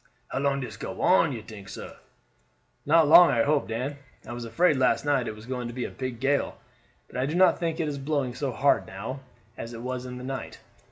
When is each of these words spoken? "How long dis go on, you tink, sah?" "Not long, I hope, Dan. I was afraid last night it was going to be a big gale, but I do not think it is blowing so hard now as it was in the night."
"How 0.29 0.39
long 0.39 0.61
dis 0.61 0.77
go 0.77 0.99
on, 1.03 1.31
you 1.31 1.43
tink, 1.43 1.69
sah?" 1.69 1.97
"Not 2.87 3.07
long, 3.07 3.29
I 3.29 3.43
hope, 3.43 3.67
Dan. 3.67 3.97
I 4.25 4.33
was 4.33 4.45
afraid 4.45 4.77
last 4.77 5.05
night 5.05 5.27
it 5.27 5.35
was 5.35 5.45
going 5.45 5.67
to 5.67 5.75
be 5.75 5.85
a 5.85 5.91
big 5.91 6.19
gale, 6.19 6.57
but 7.07 7.17
I 7.17 7.27
do 7.27 7.35
not 7.35 7.59
think 7.59 7.79
it 7.79 7.87
is 7.87 7.99
blowing 7.99 8.33
so 8.33 8.51
hard 8.51 8.87
now 8.87 9.19
as 9.59 9.73
it 9.73 9.83
was 9.83 10.07
in 10.07 10.17
the 10.17 10.23
night." 10.23 10.59